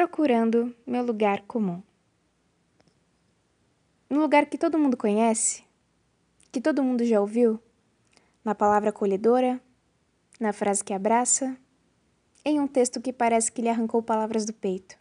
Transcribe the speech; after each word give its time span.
procurando 0.00 0.74
meu 0.86 1.04
lugar 1.04 1.42
comum. 1.42 1.82
No 4.08 4.18
lugar 4.18 4.46
que 4.46 4.56
todo 4.56 4.78
mundo 4.78 4.96
conhece, 4.96 5.62
que 6.50 6.58
todo 6.58 6.82
mundo 6.82 7.04
já 7.04 7.20
ouviu, 7.20 7.60
na 8.42 8.54
palavra 8.54 8.88
acolhedora, 8.88 9.60
na 10.40 10.54
frase 10.54 10.82
que 10.82 10.94
abraça, 10.94 11.54
em 12.42 12.58
um 12.58 12.66
texto 12.66 12.98
que 12.98 13.12
parece 13.12 13.52
que 13.52 13.60
lhe 13.60 13.68
arrancou 13.68 14.02
palavras 14.02 14.46
do 14.46 14.54
peito. 14.54 14.96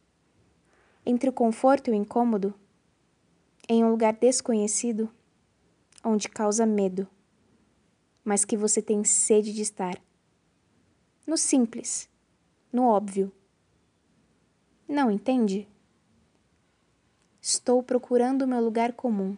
Entre 1.06 1.30
o 1.30 1.34
conforto 1.34 1.90
e 1.90 1.92
o 1.92 1.96
incômodo, 1.96 2.54
em 3.70 3.86
um 3.86 3.92
lugar 3.92 4.12
desconhecido, 4.12 5.10
onde 6.04 6.28
causa 6.28 6.66
medo, 6.66 7.08
mas 8.22 8.44
que 8.44 8.58
você 8.58 8.82
tem 8.82 9.06
sede 9.06 9.54
de 9.54 9.62
estar. 9.62 9.98
No 11.26 11.38
simples, 11.38 12.10
no 12.70 12.84
óbvio. 12.84 13.32
Não 14.90 15.12
entende? 15.12 15.68
Estou 17.40 17.84
procurando 17.84 18.48
meu 18.48 18.60
lugar 18.60 18.92
comum, 18.94 19.38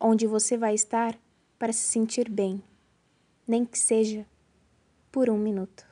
onde 0.00 0.26
você 0.26 0.58
vai 0.58 0.74
estar 0.74 1.16
para 1.56 1.72
se 1.72 1.82
sentir 1.82 2.28
bem, 2.28 2.60
nem 3.46 3.64
que 3.64 3.78
seja 3.78 4.26
por 5.12 5.30
um 5.30 5.38
minuto. 5.38 5.89